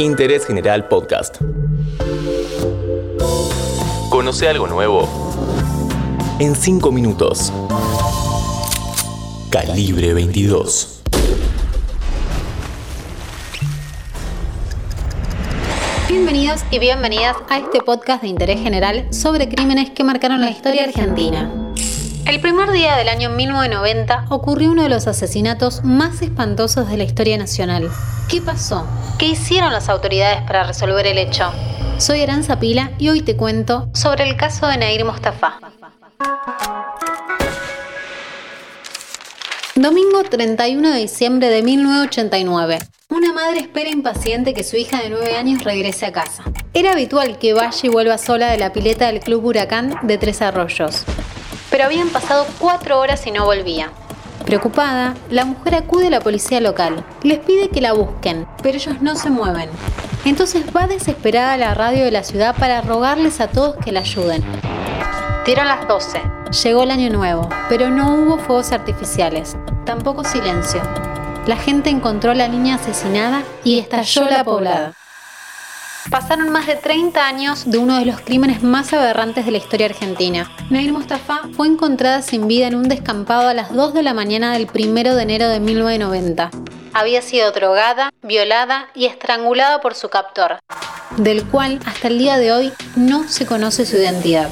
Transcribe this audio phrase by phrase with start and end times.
[0.00, 1.42] Interés General Podcast.
[4.08, 5.06] Conoce algo nuevo
[6.38, 7.52] en 5 minutos.
[9.50, 11.02] Calibre 22.
[16.08, 20.84] Bienvenidos y bienvenidas a este podcast de interés general sobre crímenes que marcaron la historia
[20.84, 21.69] argentina.
[22.26, 27.04] El primer día del año 1990 ocurrió uno de los asesinatos más espantosos de la
[27.04, 27.90] historia nacional.
[28.28, 28.86] ¿Qué pasó?
[29.18, 31.50] ¿Qué hicieron las autoridades para resolver el hecho?
[31.98, 35.58] Soy Aranza Pila y hoy te cuento sobre el caso de Nair Mostafa.
[39.74, 42.78] Domingo 31 de diciembre de 1989.
[43.08, 46.44] Una madre espera impaciente que su hija de 9 años regrese a casa.
[46.74, 50.42] Era habitual que vaya y vuelva sola de la pileta del Club Huracán de Tres
[50.42, 51.04] Arroyos.
[51.70, 53.90] Pero habían pasado cuatro horas y no volvía.
[54.44, 57.04] Preocupada, la mujer acude a la policía local.
[57.22, 59.70] Les pide que la busquen, pero ellos no se mueven.
[60.24, 64.00] Entonces va desesperada a la radio de la ciudad para rogarles a todos que la
[64.00, 64.42] ayuden.
[65.46, 66.20] Dieron las 12.
[66.64, 70.82] Llegó el año nuevo, pero no hubo fuegos artificiales, tampoco silencio.
[71.46, 74.92] La gente encontró a la niña asesinada y estalló la poblada.
[76.08, 79.86] Pasaron más de 30 años de uno de los crímenes más aberrantes de la historia
[79.86, 80.50] argentina.
[80.70, 84.52] Nair Mustafa fue encontrada sin vida en un descampado a las 2 de la mañana
[84.54, 86.50] del 1 de enero de 1990.
[86.94, 90.58] Había sido drogada, violada y estrangulada por su captor,
[91.16, 94.50] del cual hasta el día de hoy no se conoce su identidad.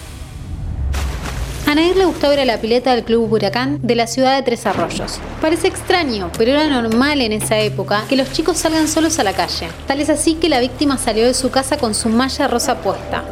[1.69, 4.64] A le gustaba ir a la pileta del Club Huracán de la ciudad de Tres
[4.64, 5.20] Arroyos.
[5.42, 9.34] Parece extraño, pero era normal en esa época que los chicos salgan solos a la
[9.34, 9.69] calle.
[9.86, 13.22] Tal es así que la víctima salió de su casa con su malla rosa puesta.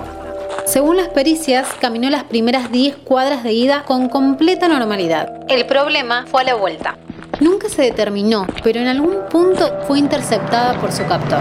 [0.67, 5.41] Según las pericias, caminó las primeras 10 cuadras de ida con completa normalidad.
[5.48, 6.98] El problema fue a la vuelta.
[7.41, 11.41] Nunca se determinó, pero en algún punto fue interceptada por su captor.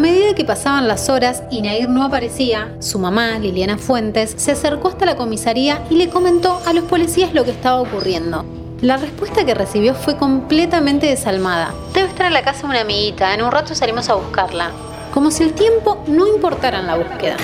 [0.00, 4.52] A medida que pasaban las horas y Nair no aparecía, su mamá, Liliana Fuentes, se
[4.52, 8.46] acercó hasta la comisaría y le comentó a los policías lo que estaba ocurriendo.
[8.80, 11.74] La respuesta que recibió fue completamente desalmada.
[11.92, 14.70] Debe estar en la casa de una amiguita, en un rato salimos a buscarla.
[15.12, 17.36] Como si el tiempo no importara en la búsqueda.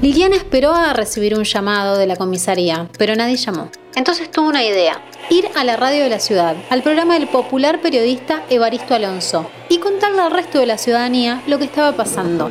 [0.00, 3.70] Liliana esperó a recibir un llamado de la comisaría, pero nadie llamó.
[3.96, 7.80] Entonces tuvo una idea, ir a la radio de la ciudad, al programa del popular
[7.80, 12.50] periodista Evaristo Alonso, y contarle al resto de la ciudadanía lo que estaba pasando.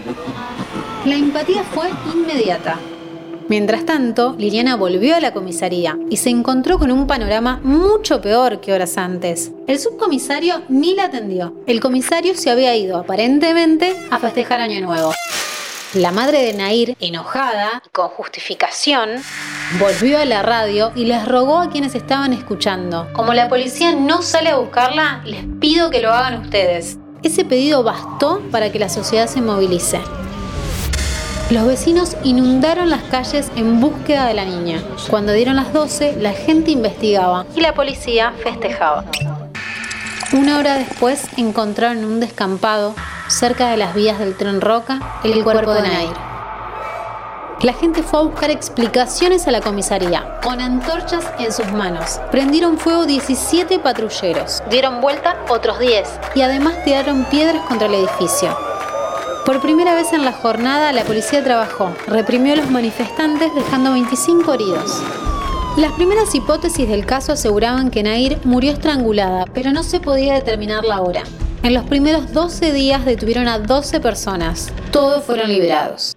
[1.05, 2.79] La empatía fue inmediata.
[3.47, 8.59] Mientras tanto, Liliana volvió a la comisaría y se encontró con un panorama mucho peor
[8.59, 9.51] que horas antes.
[9.67, 11.53] El subcomisario ni la atendió.
[11.67, 15.11] El comisario se había ido, aparentemente, a festejar Año Nuevo.
[15.95, 19.11] La madre de Nair, enojada, con justificación,
[19.79, 23.07] volvió a la radio y les rogó a quienes estaban escuchando.
[23.13, 26.97] Como la policía no sale a buscarla, les pido que lo hagan ustedes.
[27.23, 30.01] Ese pedido bastó para que la sociedad se movilice.
[31.49, 34.83] Los vecinos inundaron las calles en búsqueda de la niña.
[35.09, 39.05] Cuando dieron las 12, la gente investigaba y la policía festejaba.
[40.33, 42.95] Una hora después encontraron en un descampado,
[43.27, 46.13] cerca de las vías del tren Roca, el cuerpo de Nair.
[47.61, 52.19] La gente fue a buscar explicaciones a la comisaría, con antorchas en sus manos.
[52.29, 58.55] Prendieron fuego 17 patrulleros, dieron vuelta otros 10 y además tiraron piedras contra el edificio.
[59.45, 64.53] Por primera vez en la jornada, la policía trabajó, reprimió a los manifestantes dejando 25
[64.53, 65.01] heridos.
[65.77, 70.83] Las primeras hipótesis del caso aseguraban que Nair murió estrangulada, pero no se podía determinar
[70.83, 71.23] la hora.
[71.63, 74.71] En los primeros 12 días detuvieron a 12 personas.
[74.91, 76.15] Todos fueron liberados.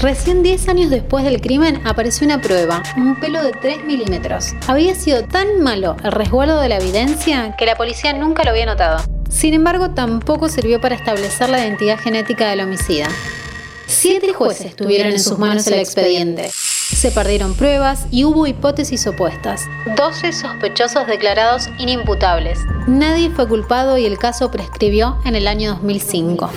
[0.00, 4.46] Recién 10 años después del crimen apareció una prueba, un pelo de 3 milímetros.
[4.66, 8.66] Había sido tan malo el resguardo de la evidencia que la policía nunca lo había
[8.66, 9.04] notado.
[9.30, 13.08] Sin embargo, tampoco sirvió para establecer la identidad genética del homicida.
[13.86, 16.50] Siete jueces tuvieron en sus manos el expediente.
[16.92, 19.62] Se perdieron pruebas y hubo hipótesis opuestas.
[19.96, 22.60] 12 sospechosos declarados inimputables.
[22.86, 26.50] Nadie fue culpado y el caso prescribió en el año 2005.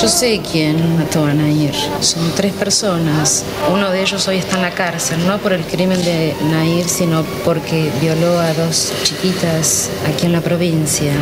[0.00, 1.74] Yo sé quién mató a Nair.
[2.00, 3.44] Son tres personas.
[3.72, 7.22] Uno de ellos hoy está en la cárcel, no por el crimen de Nair, sino
[7.44, 11.12] porque violó a dos chiquitas aquí en la provincia.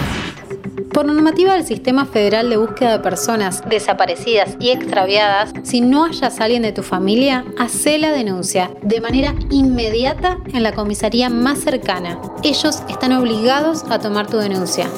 [1.00, 6.38] Por normativa del Sistema Federal de Búsqueda de Personas Desaparecidas y Extraviadas, si no hayas
[6.38, 11.60] a alguien de tu familia, hacé la denuncia de manera inmediata en la comisaría más
[11.60, 12.20] cercana.
[12.42, 14.90] Ellos están obligados a tomar tu denuncia.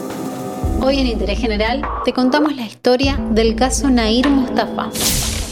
[0.81, 4.91] Hoy en Interés General te contamos la historia del caso Nair Mustafa.